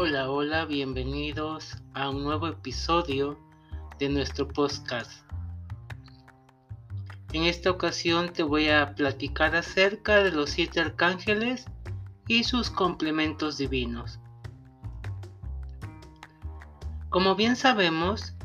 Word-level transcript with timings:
Hola, 0.00 0.30
hola, 0.30 0.64
bienvenidos 0.64 1.76
a 1.92 2.08
un 2.10 2.22
nuevo 2.22 2.46
episodio 2.46 3.36
de 3.98 4.08
nuestro 4.08 4.46
podcast. 4.46 5.10
En 7.32 7.42
esta 7.42 7.72
ocasión 7.72 8.32
te 8.32 8.44
voy 8.44 8.68
a 8.68 8.94
platicar 8.94 9.56
acerca 9.56 10.22
de 10.22 10.30
los 10.30 10.50
siete 10.50 10.78
arcángeles 10.78 11.64
y 12.28 12.44
sus 12.44 12.70
complementos 12.70 13.58
divinos. 13.58 14.20
Como 17.08 17.34
bien 17.34 17.56
sabemos, 17.56 18.36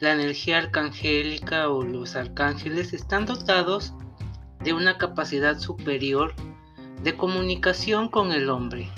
la 0.00 0.12
energía 0.12 0.58
arcangélica 0.58 1.70
o 1.70 1.82
los 1.82 2.14
arcángeles 2.14 2.92
están 2.92 3.24
dotados 3.24 3.94
de 4.62 4.74
una 4.74 4.98
capacidad 4.98 5.58
superior 5.60 6.34
de 7.02 7.16
comunicación 7.16 8.10
con 8.10 8.32
el 8.32 8.50
hombre. 8.50 8.90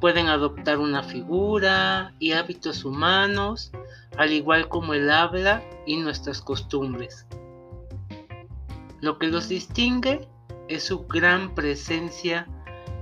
Pueden 0.00 0.28
adoptar 0.28 0.78
una 0.78 1.02
figura 1.02 2.14
y 2.18 2.32
hábitos 2.32 2.84
humanos, 2.84 3.70
al 4.16 4.32
igual 4.32 4.68
como 4.68 4.94
el 4.94 5.10
habla 5.10 5.62
y 5.86 5.98
nuestras 5.98 6.40
costumbres. 6.40 7.26
Lo 9.00 9.18
que 9.18 9.28
los 9.28 9.48
distingue 9.48 10.26
es 10.68 10.84
su 10.84 11.06
gran 11.06 11.54
presencia 11.54 12.46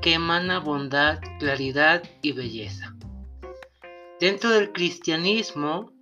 que 0.01 0.15
emana 0.15 0.59
bondad, 0.59 1.21
claridad 1.39 2.03
y 2.23 2.33
belleza. 2.33 2.95
Dentro 4.21 4.51
del 4.51 4.73
cristianismo 4.73 5.93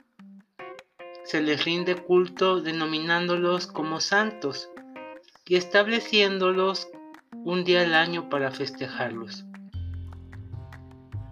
se 1.24 1.42
les 1.42 1.64
rinde 1.64 1.96
culto 1.96 2.60
denominándolos 2.60 3.66
como 3.66 4.00
santos 4.00 4.70
y 5.44 5.56
estableciéndolos 5.56 6.88
un 7.44 7.64
día 7.64 7.82
al 7.82 7.94
año 7.94 8.28
para 8.28 8.50
festejarlos. 8.50 9.44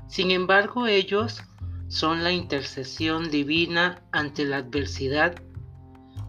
Sin 0.07 0.31
embargo, 0.31 0.87
ellos 0.87 1.43
son 1.89 2.25
la 2.25 2.33
intercesión 2.33 3.31
divina 3.31 4.03
ante 4.13 4.45
la 4.45 4.59
adversidad. 4.59 5.35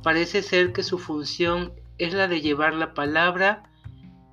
Parece 0.04 0.42
ser 0.42 0.74
que 0.74 0.84
su 0.84 0.98
función 0.98 1.74
es 1.98 2.14
la 2.14 2.28
de 2.28 2.42
llevar 2.42 2.74
la 2.74 2.94
palabra 2.94 3.64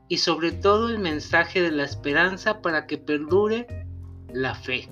y 0.09 0.19
sobre 0.19 0.53
todo 0.53 0.89
el 0.89 0.99
mensaje 0.99 1.63
de 1.63 1.71
la 1.71 1.85
esperanza 1.85 2.61
para 2.61 2.87
que 2.87 2.99
perdure 2.99 3.67
la 4.33 4.55
fe. 4.55 4.89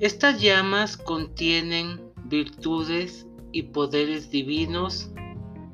Estas 0.00 0.40
llamas 0.40 0.96
contienen 0.96 2.12
virtudes 2.24 3.26
y 3.52 3.62
poderes 3.62 4.30
divinos 4.30 5.10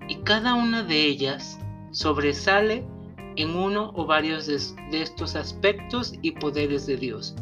y 0.08 0.16
cada 0.16 0.54
una 0.54 0.82
de 0.82 1.06
ellas 1.06 1.58
sobresale 1.90 2.86
en 3.36 3.56
uno 3.56 3.92
o 3.94 4.06
varios 4.06 4.46
de, 4.46 4.56
estos 5.00 5.36
aspectos 5.36 6.14
y 6.22 6.32
poderes 6.32 6.86
de 6.86 6.96
Dios, 6.96 7.34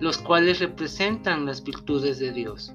los 0.00 0.18
cuales 0.18 0.58
representan 0.58 1.46
las 1.46 1.62
virtudes 1.62 2.18
de 2.18 2.32
Dios. 2.32 2.74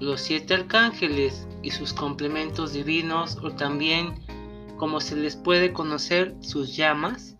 Los 0.00 0.20
siete 0.20 0.54
arcángeles 0.54 1.48
y 1.62 1.70
sus 1.70 1.92
complementos 1.92 2.72
divinos, 2.72 3.38
o 3.42 3.50
también 3.52 4.14
como 4.76 5.00
se 5.00 5.16
les 5.16 5.36
puede 5.36 5.72
conocer 5.72 6.34
sus 6.40 6.76
llamas, 6.76 7.36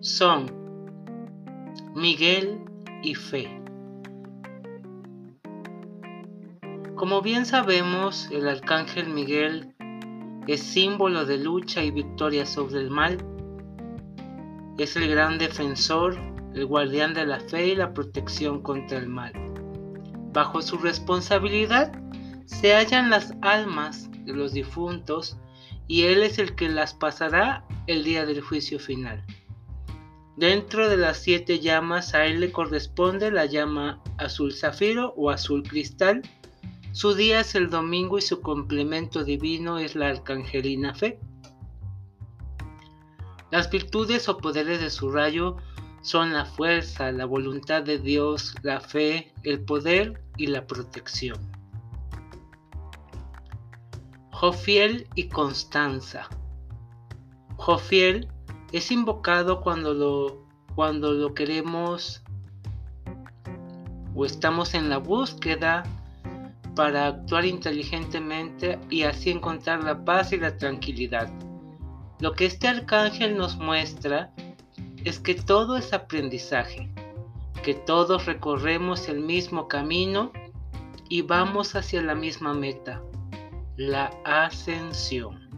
son 0.00 0.52
Miguel 1.94 2.60
y 3.02 3.14
Fe. 3.14 3.65
Como 6.96 7.20
bien 7.20 7.44
sabemos, 7.44 8.26
el 8.32 8.48
arcángel 8.48 9.10
Miguel 9.10 9.74
es 10.46 10.62
símbolo 10.62 11.26
de 11.26 11.36
lucha 11.36 11.84
y 11.84 11.90
victoria 11.90 12.46
sobre 12.46 12.80
el 12.80 12.90
mal. 12.90 13.18
Es 14.78 14.96
el 14.96 15.06
gran 15.10 15.36
defensor, 15.36 16.16
el 16.54 16.64
guardián 16.64 17.12
de 17.12 17.26
la 17.26 17.38
fe 17.38 17.66
y 17.66 17.74
la 17.76 17.92
protección 17.92 18.62
contra 18.62 18.96
el 18.96 19.08
mal. 19.08 19.34
Bajo 20.32 20.62
su 20.62 20.78
responsabilidad 20.78 21.92
se 22.46 22.74
hallan 22.74 23.10
las 23.10 23.34
almas 23.42 24.08
de 24.24 24.32
los 24.32 24.54
difuntos 24.54 25.36
y 25.86 26.04
él 26.04 26.22
es 26.22 26.38
el 26.38 26.54
que 26.54 26.70
las 26.70 26.94
pasará 26.94 27.66
el 27.86 28.04
día 28.04 28.24
del 28.24 28.40
juicio 28.40 28.78
final. 28.78 29.22
Dentro 30.36 30.88
de 30.88 30.96
las 30.96 31.18
siete 31.18 31.60
llamas 31.60 32.14
a 32.14 32.24
él 32.26 32.40
le 32.40 32.52
corresponde 32.52 33.30
la 33.30 33.44
llama 33.44 34.02
azul 34.18 34.54
zafiro 34.54 35.14
o 35.16 35.30
azul 35.30 35.62
cristal, 35.62 36.22
su 36.96 37.12
día 37.12 37.40
es 37.40 37.54
el 37.54 37.68
domingo 37.68 38.16
y 38.16 38.22
su 38.22 38.40
complemento 38.40 39.22
divino 39.22 39.76
es 39.76 39.96
la 39.96 40.08
arcangelina 40.08 40.94
fe. 40.94 41.20
Las 43.50 43.68
virtudes 43.68 44.30
o 44.30 44.38
poderes 44.38 44.80
de 44.80 44.88
su 44.88 45.10
rayo 45.10 45.58
son 46.00 46.32
la 46.32 46.46
fuerza, 46.46 47.12
la 47.12 47.26
voluntad 47.26 47.82
de 47.82 47.98
Dios, 47.98 48.54
la 48.62 48.80
fe, 48.80 49.34
el 49.42 49.62
poder 49.62 50.22
y 50.38 50.46
la 50.46 50.66
protección. 50.66 51.38
Jofiel 54.30 55.06
y 55.14 55.28
Constanza. 55.28 56.30
Jofiel 57.56 58.32
es 58.72 58.90
invocado 58.90 59.60
cuando 59.60 59.92
lo, 59.92 60.46
cuando 60.74 61.12
lo 61.12 61.34
queremos 61.34 62.22
o 64.14 64.24
estamos 64.24 64.72
en 64.72 64.88
la 64.88 64.96
búsqueda 64.96 65.84
para 66.76 67.06
actuar 67.06 67.46
inteligentemente 67.46 68.78
y 68.90 69.02
así 69.02 69.30
encontrar 69.30 69.82
la 69.82 70.04
paz 70.04 70.32
y 70.32 70.36
la 70.36 70.56
tranquilidad. 70.56 71.28
Lo 72.20 72.32
que 72.34 72.46
este 72.46 72.68
arcángel 72.68 73.36
nos 73.36 73.56
muestra 73.56 74.32
es 75.04 75.18
que 75.18 75.34
todo 75.34 75.76
es 75.76 75.92
aprendizaje, 75.92 76.92
que 77.64 77.74
todos 77.74 78.26
recorremos 78.26 79.08
el 79.08 79.20
mismo 79.20 79.66
camino 79.68 80.30
y 81.08 81.22
vamos 81.22 81.74
hacia 81.74 82.02
la 82.02 82.14
misma 82.14 82.52
meta, 82.52 83.02
la 83.76 84.10
ascensión. 84.24 85.48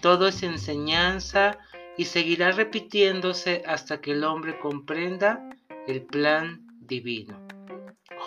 Todo 0.00 0.28
es 0.28 0.42
enseñanza 0.42 1.58
y 1.98 2.06
seguirá 2.06 2.52
repitiéndose 2.52 3.62
hasta 3.66 4.00
que 4.00 4.12
el 4.12 4.24
hombre 4.24 4.58
comprenda 4.58 5.50
el 5.86 6.02
plan 6.02 6.66
divino. 6.80 7.49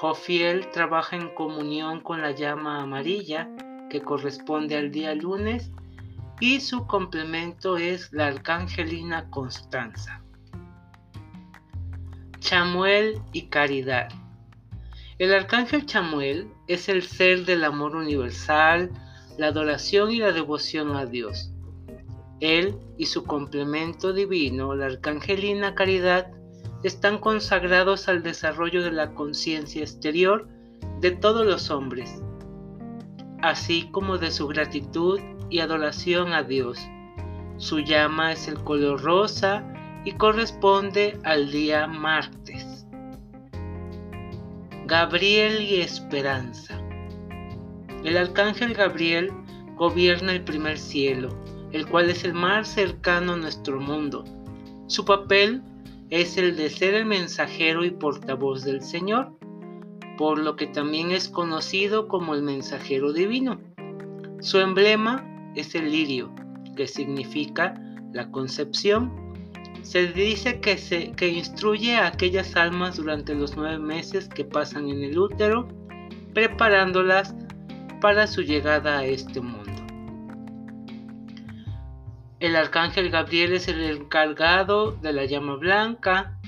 Jofiel 0.04 0.70
trabaja 0.72 1.16
en 1.16 1.30
comunión 1.30 2.02
con 2.02 2.22
la 2.22 2.32
llama 2.32 2.82
amarilla 2.82 3.48
que 3.90 4.02
corresponde 4.02 4.76
al 4.76 4.92
día 4.92 5.16
lunes 5.16 5.72
y 6.42 6.60
su 6.60 6.88
complemento 6.88 7.78
es 7.78 8.12
la 8.12 8.28
arcangelina 8.28 9.30
Constanza. 9.30 10.22
Chamuel 12.40 13.22
y 13.32 13.44
Caridad. 13.44 14.10
El 15.20 15.34
arcángel 15.34 15.86
Chamuel 15.86 16.50
es 16.68 16.90
el 16.90 17.04
ser 17.04 17.46
del 17.46 17.64
amor 17.64 17.96
universal, 17.96 18.92
la 19.38 19.48
adoración 19.48 20.12
y 20.12 20.18
la 20.18 20.34
devoción 20.34 20.98
a 20.98 21.06
Dios. 21.06 21.54
Él 22.42 22.78
y 22.98 23.06
su 23.06 23.24
complemento 23.24 24.12
divino, 24.12 24.76
la 24.76 24.88
arcangelina 24.88 25.76
Caridad, 25.76 26.28
están 26.84 27.18
consagrados 27.18 28.08
al 28.08 28.24
desarrollo 28.24 28.84
de 28.84 28.92
la 28.92 29.14
conciencia 29.14 29.82
exterior 29.82 30.48
de 31.00 31.12
todos 31.12 31.46
los 31.46 31.70
hombres, 31.70 32.22
así 33.42 33.90
como 33.92 34.18
de 34.18 34.32
su 34.32 34.48
gratitud 34.48 35.20
y 35.50 35.60
adoración 35.60 36.34
a 36.34 36.44
Dios. 36.44 36.80
Su 37.58 37.80
llama 37.80 38.34
es 38.34 38.48
el 38.48 38.60
color 38.64 39.02
rosa 39.02 39.64
y 40.06 40.14
corresponde 40.14 41.20
al 41.24 41.52
día 41.52 41.88
martes. 41.88 42.86
Gabriel 44.86 45.62
y 45.62 45.82
Esperanza. 45.82 46.78
El 48.04 48.18
arcángel 48.18 48.74
Gabriel 48.74 49.32
gobierna 49.76 50.34
el 50.34 50.44
primer 50.44 50.78
cielo, 50.78 51.30
el 51.72 51.88
cual 51.88 52.10
es 52.10 52.26
el 52.26 52.34
más 52.34 52.68
cercano 52.68 53.34
a 53.34 53.38
nuestro 53.38 53.80
mundo. 53.80 54.26
Su 54.88 55.06
papel 55.06 55.64
es 56.14 56.38
el 56.38 56.56
de 56.56 56.70
ser 56.70 56.94
el 56.94 57.08
mensajero 57.08 57.84
y 57.84 57.90
portavoz 57.90 58.64
del 58.64 58.84
Señor, 58.84 59.36
por 60.16 60.38
lo 60.38 60.56
que 60.56 60.68
también 60.68 61.10
es 61.10 61.28
conocido 61.28 62.08
como 62.08 62.36
el 62.36 62.44
mensajero 62.44 63.14
divino. 63.14 63.60
Su 64.40 64.60
emblema 64.60 65.28
es 65.56 65.74
el 65.74 65.92
lirio, 65.92 66.32
que 66.76 66.86
significa 66.86 67.74
la 68.14 68.30
concepción. 68.30 69.12
Se 69.82 70.06
dice 70.06 70.60
que, 70.60 70.78
se, 70.78 71.14
que 71.14 71.30
instruye 71.30 71.96
a 71.96 72.06
aquellas 72.06 72.56
almas 72.56 72.98
durante 72.98 73.34
los 73.34 73.58
nueve 73.58 73.80
meses 73.80 74.30
que 74.30 74.46
pasan 74.46 74.90
en 74.90 75.02
el 75.02 75.18
útero, 75.18 75.68
preparándolas 76.36 77.34
para 78.02 78.28
su 78.28 78.44
llegada 78.44 79.00
a 79.00 79.06
este 79.06 79.42
mundo. 79.42 79.63
El 82.44 82.58
arcángel 82.58 83.10
Gabriel 83.10 83.54
es 83.54 83.70
el 83.70 83.82
encargado 83.82 84.92
de 84.92 85.14
la 85.14 85.24
llama 85.24 85.56
blanca, 85.56 86.42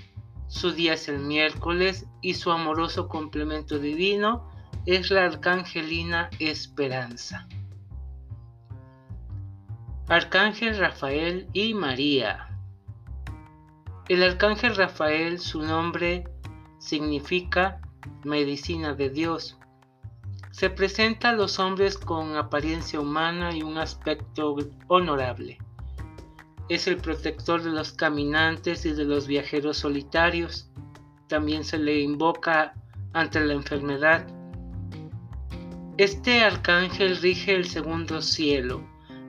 su 0.49 0.73
día 0.73 0.95
es 0.95 1.07
el 1.07 1.19
miércoles 1.19 2.05
y 2.21 2.33
su 2.33 2.51
amoroso 2.51 3.07
complemento 3.07 3.79
divino 3.79 4.51
es 4.85 5.09
la 5.09 5.23
arcangelina 5.23 6.29
Esperanza. 6.39 7.47
Arcángel 10.09 10.77
Rafael 10.77 11.47
y 11.53 11.73
María. 11.73 12.49
El 14.09 14.21
arcángel 14.21 14.75
Rafael, 14.75 15.39
su 15.39 15.61
nombre 15.61 16.25
significa 16.77 17.79
medicina 18.25 18.95
de 18.95 19.11
Dios. 19.11 19.57
Se 20.51 20.69
presenta 20.69 21.29
a 21.29 21.33
los 21.33 21.57
hombres 21.57 21.97
con 21.97 22.35
apariencia 22.35 22.99
humana 22.99 23.55
y 23.55 23.63
un 23.63 23.77
aspecto 23.77 24.57
honorable. 24.89 25.57
Es 26.67 26.87
el 26.87 26.97
protector 26.97 27.61
de 27.61 27.69
los 27.69 27.91
caminantes 27.91 28.85
y 28.85 28.93
de 28.93 29.03
los 29.03 29.27
viajeros 29.27 29.77
solitarios. 29.77 30.69
También 31.27 31.63
se 31.63 31.77
le 31.77 31.99
invoca 31.99 32.73
ante 33.13 33.39
la 33.39 33.53
enfermedad. 33.53 34.27
Este 35.97 36.41
arcángel 36.41 37.17
rige 37.17 37.55
el 37.55 37.65
segundo 37.65 38.21
cielo. 38.21 38.81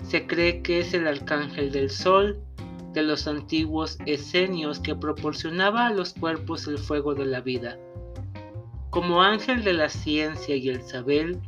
Se 0.02 0.26
cree 0.26 0.62
que 0.62 0.80
es 0.80 0.94
el 0.94 1.06
arcángel 1.06 1.70
del 1.72 1.90
sol 1.90 2.42
de 2.94 3.02
los 3.02 3.28
antiguos 3.28 3.98
esenios 4.06 4.80
que 4.80 4.94
proporcionaba 4.94 5.86
a 5.86 5.92
los 5.92 6.14
cuerpos 6.14 6.66
el 6.66 6.78
fuego 6.78 7.14
de 7.14 7.26
la 7.26 7.42
vida. 7.42 7.78
Como 8.88 9.22
ángel 9.22 9.62
de 9.62 9.74
la 9.74 9.90
ciencia 9.90 10.56
y 10.56 10.70
el 10.70 10.80
saber, 10.82 11.38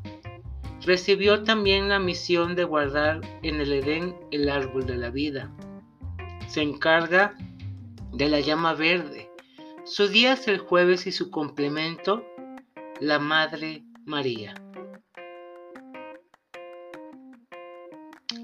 recibió 0.85 1.43
también 1.44 1.88
la 1.88 1.99
misión 1.99 2.55
de 2.55 2.64
guardar 2.64 3.23
en 3.43 3.61
el 3.61 3.73
Edén 3.73 4.14
el 4.31 4.50
árbol 4.50 4.85
de 4.85 4.99
la 4.99 5.08
vida. 5.08 5.50
Se 6.49 6.62
encarga 6.62 7.35
de 8.12 8.29
la 8.29 8.41
llama 8.41 8.75
verde. 8.75 9.31
Su 9.85 10.09
día 10.09 10.33
es 10.33 10.49
el 10.49 10.59
jueves 10.59 11.06
y 11.06 11.12
su 11.12 11.31
complemento, 11.31 12.25
la 13.00 13.19
Madre 13.19 13.85
María. 14.06 14.55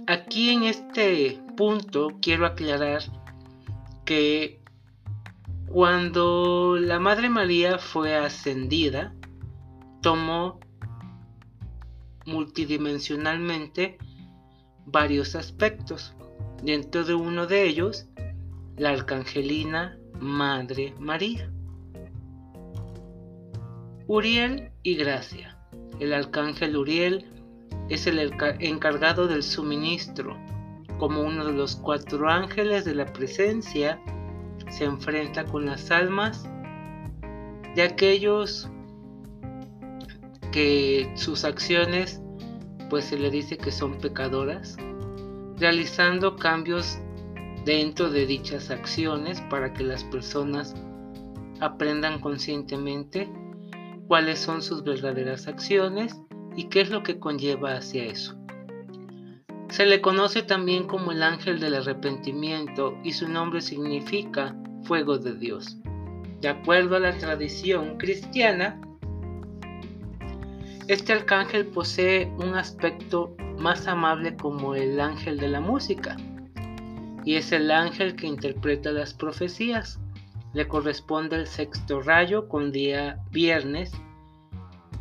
Aquí 0.06 0.51
en 0.51 0.65
este 0.65 1.41
punto 1.56 2.19
quiero 2.21 2.45
aclarar 2.45 3.03
que 4.05 4.61
cuando 5.67 6.77
la 6.79 7.01
Madre 7.01 7.31
María 7.31 7.79
fue 7.79 8.15
ascendida, 8.15 9.15
tomó 10.03 10.61
multidimensionalmente 12.27 13.97
varios 14.85 15.35
aspectos. 15.35 16.15
Dentro 16.62 17.05
de 17.05 17.15
uno 17.15 17.47
de 17.47 17.65
ellos, 17.65 18.06
la 18.77 18.91
arcangelina 18.91 19.99
Madre 20.21 20.95
María. 20.99 21.51
Uriel 24.06 24.71
y 24.83 24.97
Gracia. 24.97 25.59
El 26.01 26.12
arcángel 26.12 26.77
Uriel 26.77 27.31
es 27.89 28.06
el 28.06 28.19
encargado 28.61 29.27
del 29.27 29.43
suministro. 29.43 30.37
Como 30.99 31.23
uno 31.23 31.45
de 31.45 31.53
los 31.53 31.77
cuatro 31.77 32.29
ángeles 32.29 32.85
de 32.85 32.95
la 32.95 33.12
presencia, 33.12 34.01
se 34.71 34.85
enfrenta 34.85 35.45
con 35.45 35.67
las 35.67 35.91
almas 35.91 36.49
de 37.75 37.83
aquellos 37.83 38.69
que 40.53 41.11
sus 41.17 41.45
acciones 41.45 42.21
pues 42.89 43.06
se 43.06 43.19
le 43.19 43.31
dice 43.31 43.59
que 43.59 43.73
son 43.73 43.99
pecadoras, 43.99 44.77
realizando 45.59 46.37
cambios 46.37 46.99
dentro 47.65 48.11
de 48.11 48.27
dichas 48.27 48.71
acciones 48.71 49.41
para 49.43 49.73
que 49.73 49.85
las 49.85 50.05
personas 50.05 50.75
aprendan 51.61 52.21
conscientemente 52.21 53.31
cuáles 54.06 54.39
son 54.39 54.62
sus 54.62 54.85
verdaderas 54.85 55.47
acciones 55.49 56.15
y 56.56 56.65
qué 56.69 56.83
es 56.83 56.91
lo 56.91 57.03
que 57.03 57.19
conlleva 57.19 57.77
hacia 57.77 58.05
eso. 58.05 58.37
Se 59.71 59.87
le 59.87 60.01
conoce 60.01 60.43
también 60.43 60.87
como 60.87 61.11
el 61.11 61.23
ángel 61.23 61.59
del 61.59 61.75
arrepentimiento 61.75 62.97
y 63.03 63.12
su 63.12 63.29
nombre 63.29 63.61
significa 63.61 64.55
fuego 64.85 65.19
de 65.19 65.35
Dios. 65.35 65.79
De 66.41 66.49
acuerdo 66.49 66.97
a 66.97 67.01
la 67.01 67.17
tradición 67.17 67.97
cristiana, 67.97 68.81
este 70.87 71.15
arcángel 71.15 71.67
posee 71.67 72.31
un 72.39 72.55
aspecto 72.55 73.35
más 73.59 73.87
amable 73.87 74.37
como 74.37 74.75
el 74.75 75.01
ángel 75.01 75.39
de 75.39 75.49
la 75.49 75.61
música 75.61 76.17
y 77.25 77.37
es 77.37 77.53
el 77.53 77.71
ángel 77.71 78.17
que 78.17 78.27
interpreta 78.27 78.93
las 78.93 79.15
profecías. 79.15 79.99
Le 80.53 80.69
corresponde 80.69 81.37
el 81.37 81.47
sexto 81.47 82.01
rayo 82.01 82.49
con 82.49 82.71
día 82.71 83.19
viernes 83.31 83.93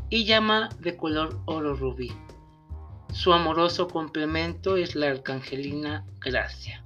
y 0.10 0.26
llama 0.26 0.70
de 0.80 0.98
color 0.98 1.40
oro 1.46 1.76
rubí. 1.76 2.12
Su 3.12 3.34
amoroso 3.34 3.88
complemento 3.88 4.78
es 4.78 4.96
la 4.96 5.10
arcangelina 5.10 6.06
Gracia. 6.20 6.84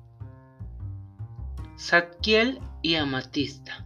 Zadkiel 1.79 2.59
y 2.81 2.95
Amatista. 2.95 3.85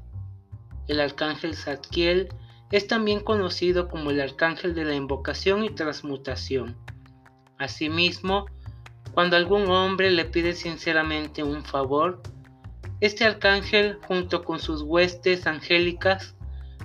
El 0.87 0.99
arcángel 0.99 1.55
Zadkiel 1.55 2.29
es 2.71 2.87
también 2.87 3.19
conocido 3.19 3.89
como 3.89 4.09
el 4.09 4.21
arcángel 4.21 4.73
de 4.73 4.85
la 4.85 4.95
invocación 4.95 5.63
y 5.63 5.69
transmutación. 5.69 6.77
Asimismo, 7.61 8.47
cuando 9.13 9.35
algún 9.35 9.69
hombre 9.69 10.09
le 10.09 10.25
pide 10.25 10.53
sinceramente 10.53 11.43
un 11.43 11.63
favor, 11.63 12.23
este 13.01 13.23
arcángel, 13.23 13.99
junto 14.07 14.43
con 14.43 14.57
sus 14.57 14.81
huestes 14.81 15.45
angélicas, 15.45 16.35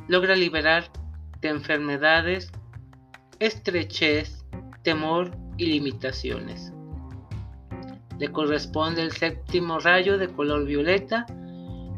logra 0.07 0.37
liberar 0.37 0.91
de 1.41 1.49
enfermedades, 1.49 2.53
estrechez, 3.39 4.45
temor 4.83 5.35
y 5.57 5.65
limitaciones. 5.65 6.75
Le 8.19 8.31
corresponde 8.31 9.01
el 9.01 9.13
séptimo 9.13 9.79
rayo 9.79 10.19
de 10.19 10.29
color 10.29 10.67
violeta, 10.67 11.25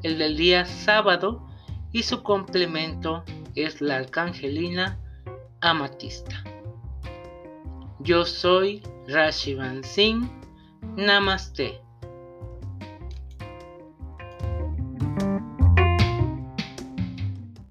el 0.05 0.19
del 0.19 0.37
día 0.37 0.67
sábado, 0.67 1.45
y 1.91 2.05
su 2.05 2.23
complemento 2.23 3.25
es 3.57 3.81
la 3.81 3.97
arcangelina 3.97 5.01
amatista. 5.61 6.45
Yo 8.05 8.25
soy 8.25 8.81
Rashivan 9.09 9.85
Singh. 9.85 10.31
Namaste. 10.97 11.81